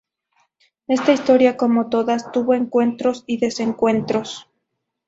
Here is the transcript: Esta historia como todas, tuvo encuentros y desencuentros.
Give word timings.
Esta 0.87 1.11
historia 1.11 1.57
como 1.57 1.87
todas, 1.89 2.31
tuvo 2.31 2.55
encuentros 2.55 3.23
y 3.27 3.37
desencuentros. 3.37 4.49